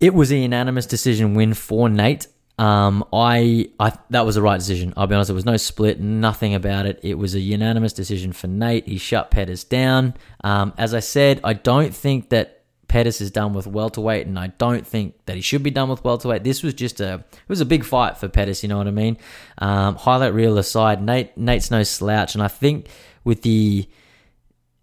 [0.00, 2.28] it was a unanimous decision win for Nate.
[2.56, 4.94] Um, I, I that was the right decision.
[4.96, 5.28] I'll be honest.
[5.28, 7.00] There was no split, nothing about it.
[7.02, 8.86] It was a unanimous decision for Nate.
[8.86, 10.14] He shut Pettis down.
[10.42, 14.48] Um, as I said, I don't think that Pettis is done with welterweight, and I
[14.48, 16.44] don't think that he should be done with welterweight.
[16.44, 18.62] This was just a it was a big fight for Pettis.
[18.62, 19.18] You know what I mean?
[19.58, 22.88] Um, highlight reel aside, Nate Nate's no slouch, and I think
[23.24, 23.88] with the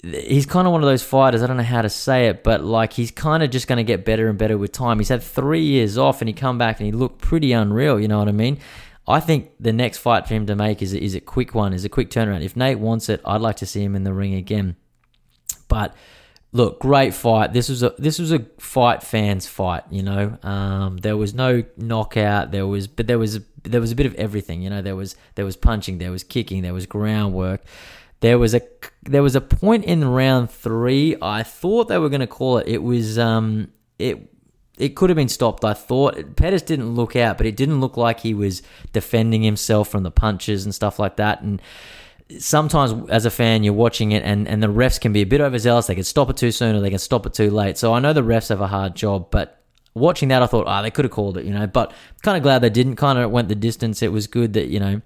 [0.04, 1.44] he's kind of one of those fighters.
[1.44, 3.84] I don't know how to say it, but like he's kind of just going to
[3.84, 5.00] get better and better with time.
[5.00, 8.00] He's had three years off, and he come back and he looked pretty unreal.
[8.00, 8.60] You know what I mean?
[9.08, 11.86] I think the next fight for him to make is is a quick one, is
[11.86, 12.44] a quick turnaround.
[12.44, 14.76] If Nate wants it, I'd like to see him in the ring again.
[15.68, 15.96] But
[16.52, 17.54] look, great fight.
[17.54, 19.84] This was a this was a fight fans fight.
[19.90, 22.52] You know, um, there was no knockout.
[22.52, 24.62] There was, but there was there was a bit of everything.
[24.62, 27.62] You know, there was there was punching, there was kicking, there was groundwork.
[28.22, 28.62] There was a
[29.04, 31.16] there was a point in round three.
[31.22, 32.68] I thought they were going to call it.
[32.68, 34.32] It was um it
[34.78, 35.66] it could have been stopped.
[35.66, 39.90] I thought Pettis didn't look out, but it didn't look like he was defending himself
[39.90, 41.42] from the punches and stuff like that.
[41.42, 41.62] And
[42.40, 45.42] sometimes as a fan you're watching it and, and the refs can be a bit
[45.42, 47.94] overzealous they can stop it too soon or they can stop it too late so
[47.94, 49.62] i know the refs have a hard job but
[49.96, 52.38] watching that i thought ah oh, they could have called it you know but kind
[52.38, 55.02] of glad they didn't kind of went the distance it was good that you know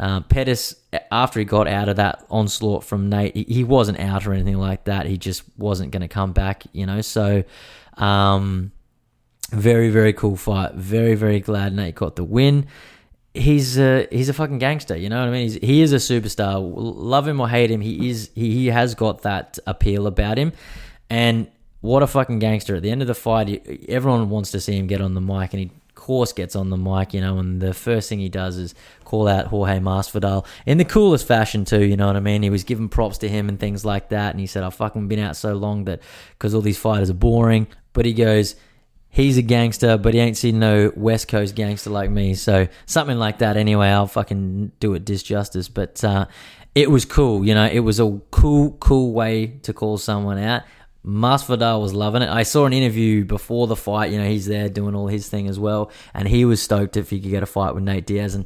[0.00, 0.74] uh, Pettis,
[1.12, 4.56] after he got out of that onslaught from Nate, he, he wasn't out or anything
[4.56, 5.04] like that.
[5.04, 7.02] He just wasn't going to come back, you know.
[7.02, 7.44] So,
[7.98, 8.72] um,
[9.50, 10.72] very very cool fight.
[10.72, 12.66] Very very glad Nate got the win.
[13.34, 15.42] He's a he's a fucking gangster, you know what I mean?
[15.42, 16.58] He's, he is a superstar.
[16.74, 20.54] Love him or hate him, he is he, he has got that appeal about him,
[21.10, 21.46] and
[21.82, 22.76] what a fucking gangster!
[22.76, 25.52] At the end of the fight, everyone wants to see him get on the mic,
[25.52, 28.56] and he course gets on the mic, you know, and the first thing he does
[28.56, 31.84] is call out Jorge Masvidal in the coolest fashion too.
[31.84, 32.42] You know what I mean?
[32.42, 35.06] He was giving props to him and things like that, and he said, "I've fucking
[35.06, 36.00] been out so long that
[36.32, 38.56] because all these fighters are boring." But he goes,
[39.10, 43.18] "He's a gangster, but he ain't seen no West Coast gangster like me." So something
[43.18, 43.56] like that.
[43.56, 46.02] Anyway, I'll fucking do it disjustice, but.
[46.02, 46.26] uh
[46.74, 47.66] it was cool, you know.
[47.66, 50.62] It was a cool, cool way to call someone out.
[51.04, 52.28] Masvidal was loving it.
[52.28, 54.12] I saw an interview before the fight.
[54.12, 57.10] You know, he's there doing all his thing as well, and he was stoked if
[57.10, 58.34] he could get a fight with Nate Diaz.
[58.34, 58.44] And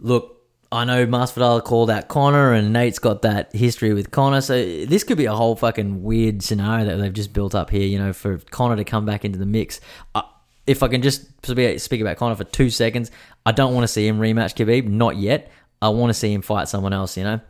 [0.00, 0.36] look,
[0.72, 4.40] I know Masvidal called out Conor, and Nate's got that history with Conor.
[4.40, 4.54] So
[4.86, 7.86] this could be a whole fucking weird scenario that they've just built up here.
[7.86, 9.80] You know, for Conor to come back into the mix.
[10.14, 10.22] Uh,
[10.66, 13.12] if I can just speak about Conor for two seconds,
[13.44, 14.88] I don't want to see him rematch Khabib.
[14.88, 15.52] Not yet.
[15.80, 17.16] I want to see him fight someone else.
[17.16, 17.40] You know.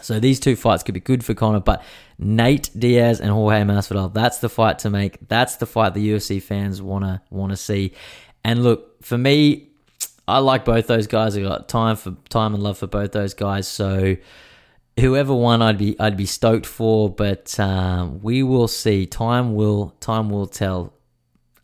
[0.00, 1.82] So these two fights could be good for Conor, but
[2.18, 5.28] Nate Diaz and Jorge Masvidal, that's the fight to make.
[5.28, 7.92] That's the fight the UFC fans wanna wanna see.
[8.44, 9.68] And look, for me,
[10.26, 11.36] I like both those guys.
[11.36, 13.66] I got time for time and love for both those guys.
[13.66, 14.16] So
[15.00, 17.08] whoever won, I'd be I'd be stoked for.
[17.10, 19.06] But um, we will see.
[19.06, 20.92] Time will time will tell.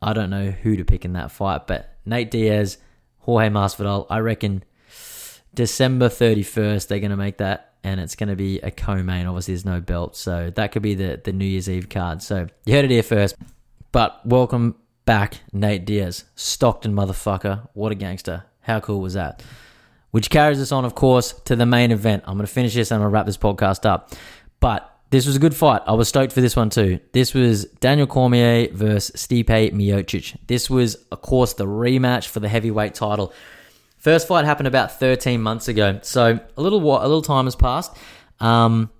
[0.00, 2.78] I don't know who to pick in that fight, but Nate Diaz,
[3.18, 4.06] Jorge Masvidal.
[4.10, 4.64] I reckon
[5.54, 9.26] December thirty first they're gonna make that and it's going to be a co-main.
[9.26, 12.22] Obviously, there's no belt, so that could be the the New Year's Eve card.
[12.22, 13.36] So you heard it here first.
[13.92, 17.68] But welcome back, Nate Diaz, Stockton motherfucker.
[17.74, 18.44] What a gangster!
[18.62, 19.42] How cool was that?
[20.10, 22.24] Which carries us on, of course, to the main event.
[22.26, 24.12] I'm going to finish this and I'm going to wrap this podcast up.
[24.60, 25.82] But this was a good fight.
[25.86, 26.98] I was stoked for this one too.
[27.12, 30.36] This was Daniel Cormier versus Stipe Miocic.
[30.46, 33.32] This was, of course, the rematch for the heavyweight title.
[34.04, 37.90] First fight happened about 13 months ago, so a little a little time has passed.
[38.38, 38.90] Um,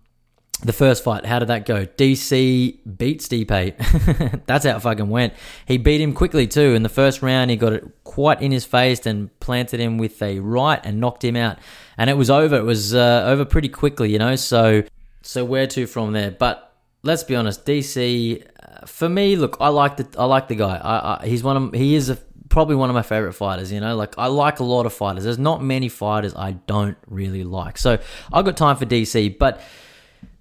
[0.63, 1.85] the first fight, how did that go?
[1.85, 4.47] DC beat Stipe.
[4.47, 5.35] That's how it fucking went.
[5.67, 6.73] He beat him quickly too.
[6.73, 10.23] In the first round, he got it quite in his face and planted him with
[10.23, 11.59] a right and knocked him out.
[11.99, 12.57] And it was over.
[12.57, 14.37] It was uh, over pretty quickly, you know.
[14.37, 14.85] So,
[15.21, 16.31] so where to from there?
[16.31, 18.43] But let's be honest, DC.
[18.43, 20.77] Uh, for me, look, I like the I like the guy.
[20.83, 22.17] I, I, he's one of he is a
[22.55, 23.73] probably one of my favorite fighters.
[23.73, 25.25] You know, like I like a lot of fighters.
[25.25, 27.77] There's not many fighters I don't really like.
[27.77, 27.99] So
[28.33, 29.61] I've got time for DC, but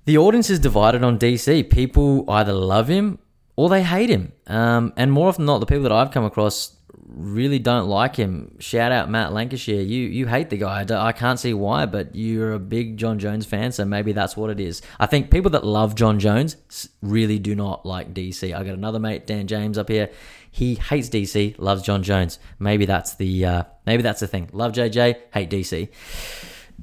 [0.06, 1.72] the audience is divided on DC.
[1.72, 3.18] People either love him
[3.56, 4.32] or they hate him.
[4.46, 8.16] Um, and more often than not, the people that I've come across really don't like
[8.16, 8.58] him.
[8.60, 9.82] Shout out Matt Lancashire.
[9.82, 10.86] You you hate the guy.
[10.90, 14.52] I can't see why, but you're a big Jon Jones fan, so maybe that's what
[14.52, 14.84] it is.
[15.00, 16.58] I think people that love Jon Jones
[17.02, 18.56] really do not like DC.
[18.56, 20.12] I got another mate, Dan James, up here.
[20.54, 22.38] He hates DC, loves Jon Jones.
[22.60, 24.52] Maybe that's the uh, maybe that's the thing.
[24.54, 25.90] Love JJ, hate DC.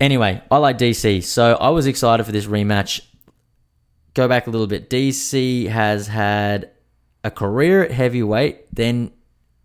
[0.01, 3.01] Anyway, I like DC, so I was excited for this rematch.
[4.15, 4.91] Go back a little bit.
[4.91, 6.73] DC has had
[7.23, 9.13] a career at heavyweight, then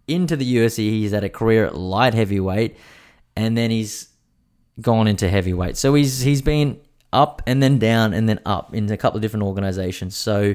[0.08, 0.78] into the UFC.
[0.91, 2.78] He's had a career at light heavyweight,
[3.36, 4.10] and then he's
[4.80, 5.78] gone into heavyweight.
[5.78, 6.80] So he's he's been
[7.12, 10.15] up and then down and then up in a couple of different organizations.
[10.15, 10.54] So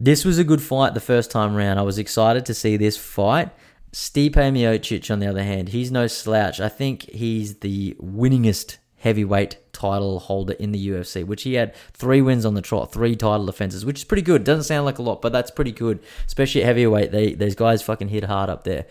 [0.00, 1.78] this was a good fight the first time round.
[1.78, 3.50] I was excited to see this fight.
[3.92, 6.60] Stipe Miocic, on the other hand, he's no slouch.
[6.60, 12.22] I think he's the winningest heavyweight title holder in the UFC, which he had three
[12.22, 14.44] wins on the trot, three title defenses, which is pretty good.
[14.44, 17.10] Doesn't sound like a lot, but that's pretty good, especially at heavyweight.
[17.10, 18.86] They those guys fucking hit hard up there.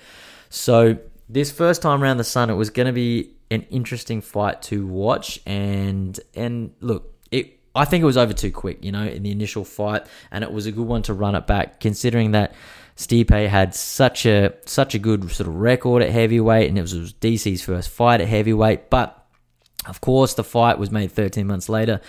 [0.50, 4.62] So this first time around the sun, it was going to be an interesting fight
[4.64, 7.59] to watch, and and look, it.
[7.76, 10.52] I think it was over too quick, you know, in the initial fight, and it
[10.52, 12.54] was a good one to run it back, considering that
[12.96, 16.94] Stipe had such a such a good sort of record at heavyweight, and it was,
[16.94, 18.90] it was DC's first fight at heavyweight.
[18.90, 19.26] But
[19.88, 22.02] of course, the fight was made 13 months later.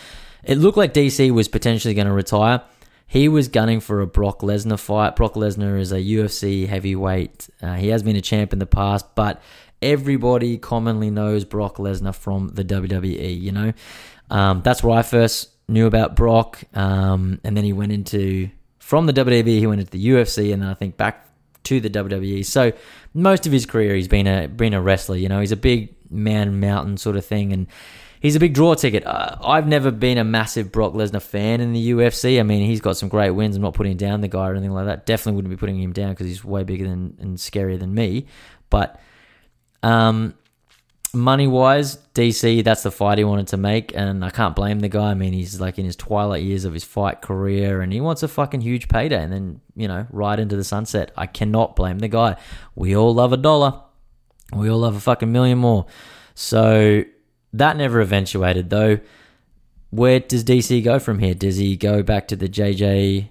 [0.42, 2.62] It looked like DC was potentially going to retire.
[3.06, 5.16] He was gunning for a Brock Lesnar fight.
[5.16, 7.48] Brock Lesnar is a UFC heavyweight.
[7.60, 9.42] Uh, he has been a champ in the past, but
[9.82, 13.40] everybody commonly knows Brock Lesnar from the WWE.
[13.40, 13.72] You know,
[14.30, 19.06] um, that's where I first knew about Brock, um, and then he went into from
[19.06, 19.58] the WWE.
[19.58, 21.26] He went into the UFC, and then I think back
[21.64, 22.44] to the WWE.
[22.44, 22.72] So
[23.14, 25.16] most of his career, he's been a been a wrestler.
[25.16, 27.66] You know, he's a big man mountain sort of thing, and
[28.20, 29.06] he's a big draw ticket.
[29.06, 32.38] Uh, I've never been a massive Brock Lesnar fan in the UFC.
[32.38, 33.56] I mean, he's got some great wins.
[33.56, 35.06] I'm not putting down the guy or anything like that.
[35.06, 38.26] Definitely wouldn't be putting him down because he's way bigger than and scarier than me.
[38.70, 39.00] But
[39.82, 40.34] um,
[41.12, 44.88] money wise, DC, that's the fight he wanted to make, and I can't blame the
[44.88, 45.10] guy.
[45.10, 48.22] I mean, he's like in his twilight years of his fight career, and he wants
[48.22, 51.10] a fucking huge payday, and then you know, right into the sunset.
[51.16, 52.36] I cannot blame the guy.
[52.74, 53.80] We all love a dollar.
[54.54, 55.86] We all love a fucking million more.
[56.34, 57.04] So
[57.54, 59.00] that never eventuated, though.
[59.90, 61.34] Where does DC go from here?
[61.34, 63.30] Does he go back to the JJ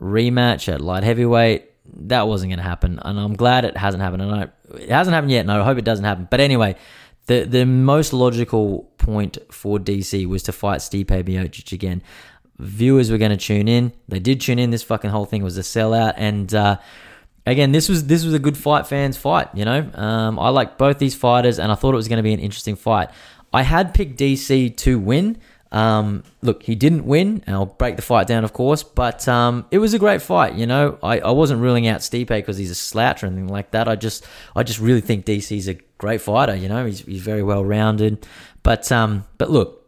[0.00, 1.70] rematch at light heavyweight?
[2.08, 4.22] That wasn't going to happen, and I'm glad it hasn't happened.
[4.22, 4.42] And I,
[4.74, 6.26] it hasn't happened yet, and I hope it doesn't happen.
[6.28, 6.76] But anyway,
[7.26, 12.02] the the most logical point for DC was to fight Stipe Miocic again.
[12.58, 13.92] Viewers were going to tune in.
[14.08, 14.70] They did tune in.
[14.70, 16.78] This fucking whole thing was a sellout, and uh,
[17.44, 19.48] again, this was this was a good fight fans fight.
[19.54, 22.22] You know, um, I like both these fighters, and I thought it was going to
[22.22, 23.10] be an interesting fight.
[23.52, 25.38] I had picked DC to win.
[25.72, 29.66] Um, look, he didn't win, and I'll break the fight down, of course, but um,
[29.70, 30.54] it was a great fight.
[30.54, 33.72] You know, I, I wasn't ruling out Stipe because he's a slouch or anything like
[33.72, 33.88] that.
[33.88, 36.54] I just I just really think DC's a great fighter.
[36.54, 38.26] You know, he's he's very well rounded.
[38.62, 39.84] But um, but look,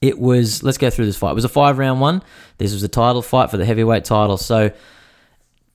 [0.00, 1.32] it was let's go through this fight.
[1.32, 2.22] It was a five round one.
[2.58, 4.36] This was a title fight for the heavyweight title.
[4.36, 4.72] So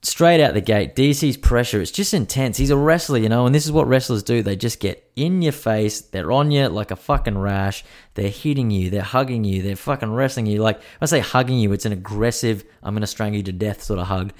[0.04, 2.56] straight out the gate, DC's pressure, it's just intense.
[2.56, 4.42] He's a wrestler, you know, and this is what wrestlers do.
[4.42, 8.70] They just get in your face, they're on you like a fucking rash, they're hitting
[8.70, 10.62] you, they're hugging you, they're fucking wrestling you.
[10.62, 13.98] Like, I say hugging you, it's an aggressive, I'm to strangle you to death sort
[13.98, 14.32] of hug.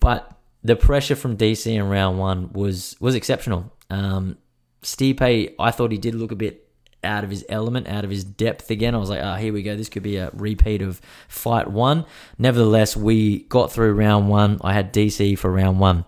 [0.00, 0.30] But
[0.62, 3.72] the pressure from DC in round one was was exceptional.
[3.90, 4.36] Um,
[4.82, 6.67] Stipe, I thought he did look a bit
[7.04, 8.94] out of his element, out of his depth again.
[8.94, 9.76] I was like, oh, here we go.
[9.76, 12.04] This could be a repeat of fight one.
[12.38, 14.60] Nevertheless, we got through round one.
[14.62, 16.04] I had DC for round one.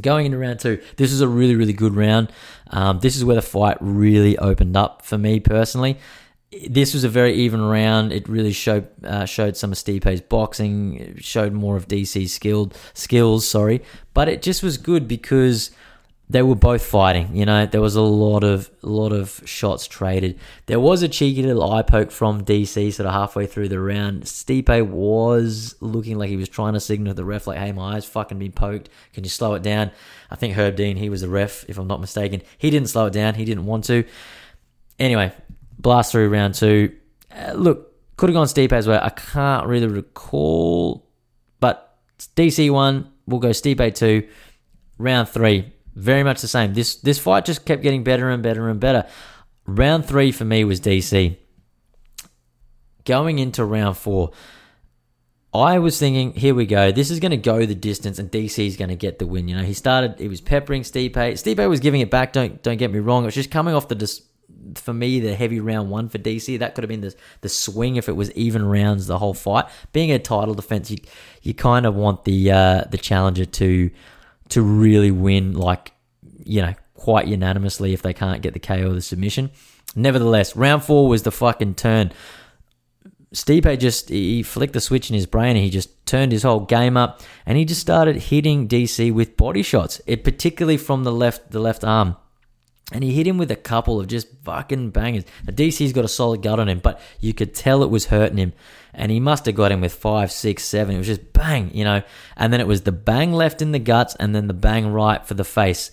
[0.00, 2.32] Going into round two, this is a really, really good round.
[2.68, 5.98] Um, this is where the fight really opened up for me personally.
[6.68, 8.12] This was a very even round.
[8.12, 12.76] It really showed uh, showed some of Stipe's boxing, it showed more of DC's skilled
[12.92, 13.46] skills.
[13.46, 13.82] Sorry,
[14.14, 15.70] but it just was good because
[16.30, 17.34] they were both fighting.
[17.34, 20.38] You know, there was a lot of lot of shots traded.
[20.66, 24.22] There was a cheeky little eye poke from DC sort of halfway through the round.
[24.22, 28.04] Stipe was looking like he was trying to signal the ref, like, "Hey, my eyes
[28.04, 28.88] fucking been poked.
[29.12, 29.90] Can you slow it down?"
[30.30, 32.42] I think Herb Dean, he was the ref, if I'm not mistaken.
[32.58, 33.34] He didn't slow it down.
[33.34, 34.04] He didn't want to.
[35.00, 35.32] Anyway,
[35.80, 36.94] blast through round two.
[37.34, 39.00] Uh, look, could have gone Stipe as well.
[39.02, 41.08] I can't really recall,
[41.58, 41.98] but
[42.36, 43.10] DC one.
[43.26, 44.28] We'll go Stipe two.
[44.96, 46.74] Round three very much the same.
[46.74, 49.06] This this fight just kept getting better and better and better.
[49.66, 51.36] Round three for me was DC.
[53.04, 54.30] Going into round four,
[55.52, 56.92] I was thinking, here we go.
[56.92, 59.48] This is going to go the distance, and DC is going to get the win.
[59.48, 60.18] You know, he started.
[60.18, 61.12] He was peppering Stipe.
[61.12, 62.32] Stipe was giving it back.
[62.32, 63.24] Don't don't get me wrong.
[63.24, 64.22] It was just coming off the dis-
[64.74, 66.58] for me the heavy round one for DC.
[66.58, 69.64] That could have been the the swing if it was even rounds the whole fight.
[69.92, 70.98] Being a title defense, you
[71.42, 73.90] you kind of want the uh, the challenger to
[74.50, 75.92] to really win, like,
[76.44, 79.50] you know, quite unanimously if they can't get the KO or the submission.
[79.96, 82.12] Nevertheless, round four was the fucking turn.
[83.34, 86.60] Stipe just he flicked the switch in his brain and he just turned his whole
[86.60, 90.00] game up and he just started hitting DC with body shots.
[90.06, 92.16] It particularly from the left the left arm.
[92.92, 95.24] And he hit him with a couple of just fucking bangers.
[95.44, 98.38] The DC's got a solid gut on him, but you could tell it was hurting
[98.38, 98.52] him.
[98.92, 100.96] And he must have got him with five, six, seven.
[100.96, 102.02] It was just bang, you know.
[102.36, 105.24] And then it was the bang left in the guts and then the bang right
[105.24, 105.92] for the face.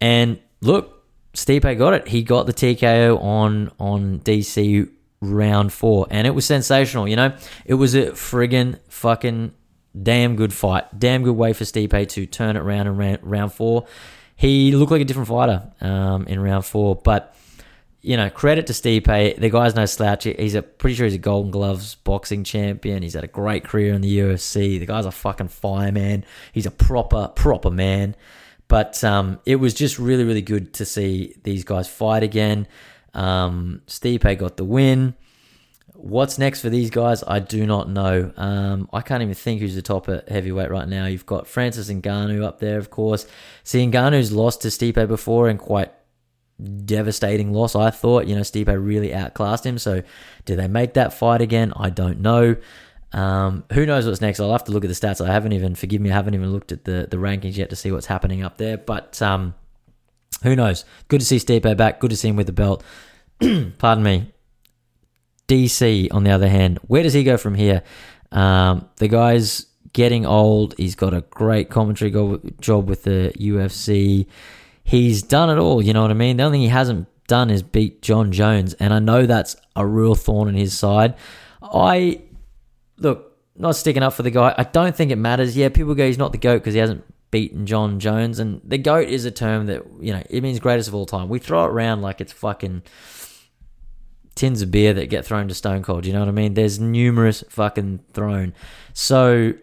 [0.00, 1.02] And look,
[1.34, 2.08] Stipe got it.
[2.08, 4.90] He got the TKO on on DC
[5.20, 7.08] round four, and it was sensational.
[7.08, 9.54] You know, it was a friggin' fucking
[10.00, 13.52] damn good fight, damn good way for Stipe to turn it around in round, round
[13.52, 13.86] four.
[14.42, 17.36] He looked like a different fighter um, in round four, but
[18.00, 19.36] you know, credit to Stipe.
[19.36, 20.24] The guy's no slouch.
[20.24, 23.04] He's a pretty sure he's a Golden Gloves boxing champion.
[23.04, 24.80] He's had a great career in the UFC.
[24.80, 26.24] The guy's a fucking fireman.
[26.52, 28.16] He's a proper proper man.
[28.66, 32.66] But um, it was just really really good to see these guys fight again.
[33.14, 35.14] Um, Stipe got the win.
[36.02, 37.22] What's next for these guys?
[37.22, 38.32] I do not know.
[38.36, 41.06] Um, I can't even think who's the top at heavyweight right now.
[41.06, 43.24] You've got Francis Ngannou up there, of course.
[43.62, 45.92] See, Ngannou's lost to Stipe before and quite
[46.84, 48.26] devastating loss, I thought.
[48.26, 49.78] You know, Stipe really outclassed him.
[49.78, 50.02] So,
[50.44, 51.72] do they make that fight again?
[51.76, 52.56] I don't know.
[53.12, 54.40] Um, who knows what's next?
[54.40, 55.24] I'll have to look at the stats.
[55.24, 57.76] I haven't even, forgive me, I haven't even looked at the, the rankings yet to
[57.76, 58.76] see what's happening up there.
[58.76, 59.54] But um,
[60.42, 60.84] who knows?
[61.06, 62.00] Good to see Stipe back.
[62.00, 62.82] Good to see him with the belt.
[63.78, 64.32] Pardon me.
[65.52, 67.82] DC, on the other hand, where does he go from here?
[68.30, 70.74] Um, the guy's getting old.
[70.78, 74.26] He's got a great commentary go- job with the UFC.
[74.82, 75.82] He's done it all.
[75.82, 76.38] You know what I mean?
[76.38, 79.86] The only thing he hasn't done is beat Jon Jones, and I know that's a
[79.86, 81.14] real thorn in his side.
[81.62, 82.22] I
[82.96, 84.54] look not sticking up for the guy.
[84.56, 85.56] I don't think it matters.
[85.56, 88.78] Yeah, people go he's not the goat because he hasn't beaten Jon Jones, and the
[88.78, 91.28] goat is a term that you know it means greatest of all time.
[91.28, 92.82] We throw it around like it's fucking
[94.34, 96.06] tins of beer that get thrown to Stone Cold.
[96.06, 96.54] You know what I mean?
[96.54, 98.54] There's numerous fucking thrown.
[98.94, 99.54] So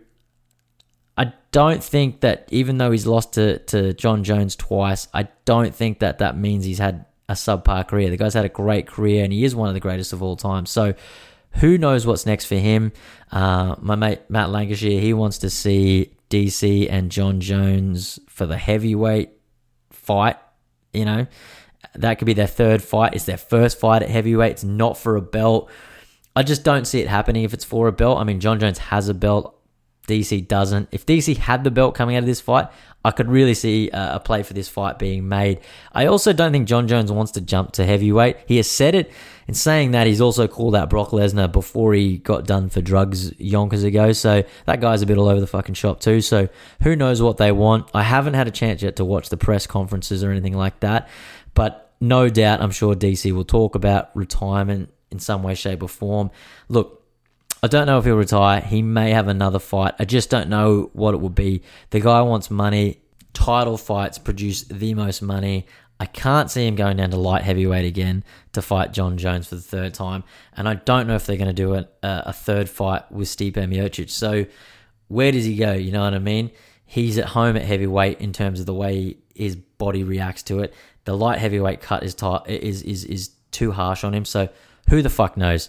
[1.18, 5.74] I don't think that even though he's lost to, to Jon Jones twice, I don't
[5.74, 8.10] think that that means he's had a subpar career.
[8.10, 10.36] The guy's had a great career and he is one of the greatest of all
[10.36, 10.66] time.
[10.66, 10.94] So
[11.54, 12.92] who knows what's next for him?
[13.32, 18.58] Uh, my mate Matt Lancashire, he wants to see DC and Jon Jones for the
[18.58, 19.32] heavyweight
[19.92, 20.38] fight.
[20.94, 21.28] You know,
[21.96, 23.14] that could be their third fight.
[23.14, 24.52] It's their first fight at heavyweight.
[24.52, 25.70] It's not for a belt.
[26.36, 28.20] I just don't see it happening if it's for a belt.
[28.20, 29.56] I mean, Jon Jones has a belt.
[30.08, 30.90] DC doesn't.
[30.92, 32.68] If DC had the belt coming out of this fight,
[33.06, 35.62] I could really see uh, a play for this fight being made.
[35.94, 38.38] I also don't think Jon Jones wants to jump to heavyweight.
[38.46, 39.12] He has said it.
[39.48, 43.34] In saying that, he's also called out Brock Lesnar before he got done for drugs
[43.40, 44.12] yonkers ago.
[44.12, 46.22] So that guy's a bit all over the fucking shop too.
[46.22, 46.50] So
[46.84, 47.90] who knows what they want?
[47.94, 51.10] I haven't had a chance yet to watch the press conferences or anything like that.
[51.60, 55.90] But no doubt, I'm sure DC will talk about retirement in some way, shape, or
[55.90, 56.32] form.
[56.70, 57.04] Look,
[57.62, 58.62] I don't know if he'll retire.
[58.62, 59.94] He may have another fight.
[60.00, 61.64] I just don't know what it will be.
[61.90, 63.02] The guy wants money.
[63.34, 65.66] Title fights produce the most money.
[66.00, 69.56] I can't see him going down to light heavyweight again to fight Jon Jones for
[69.56, 70.24] the third time.
[70.56, 73.28] And I don't know if they're going to do a, uh, a third fight with
[73.28, 74.10] Stipe Miocic.
[74.10, 74.46] So
[75.10, 75.74] where does he go?
[75.74, 76.52] You know what I mean?
[76.86, 80.74] He's at home at heavyweight in terms of the way his body reacts to it.
[81.10, 84.26] The light heavyweight cut is tight, is is is too harsh on him.
[84.26, 84.48] So
[84.90, 85.68] who the fuck knows?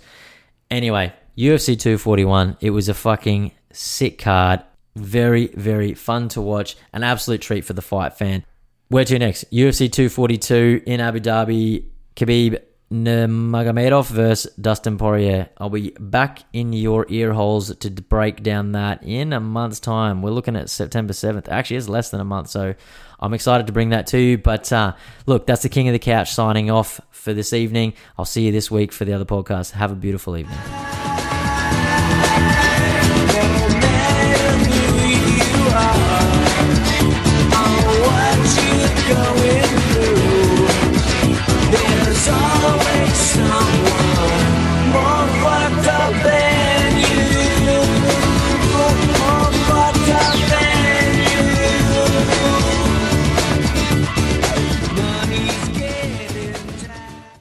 [0.70, 2.59] Anyway, UFC 241.
[2.61, 4.62] It was a fucking sick card.
[4.97, 6.76] Very, very fun to watch.
[6.93, 8.45] An absolute treat for the fight fan.
[8.88, 9.51] Where to next?
[9.51, 11.86] UFC 242 in Abu Dhabi.
[12.16, 12.61] Khabib
[12.93, 15.51] Nurmagomedov versus Dustin Poirier.
[15.59, 20.22] I'll be back in your ear holes to break down that in a month's time.
[20.22, 21.49] We're looking at September 7th.
[21.49, 22.74] Actually, it's less than a month, so
[23.20, 24.38] I'm excited to bring that to you.
[24.38, 24.95] But uh,
[25.26, 27.95] look, that's the King of the Couch signing off for this evening.
[28.18, 29.72] I'll see you this week for the other podcast.
[29.72, 30.59] Have a beautiful evening.